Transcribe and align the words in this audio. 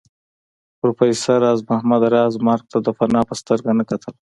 پروفېسر 0.79 1.37
راز 1.45 1.59
محمد 1.69 2.03
راز 2.13 2.33
مرګ 2.47 2.65
ته 2.71 2.77
د 2.85 2.87
فناء 2.97 3.25
په 3.29 3.35
سترګه 3.41 3.71
نه 3.79 3.83
کتل 3.89 4.13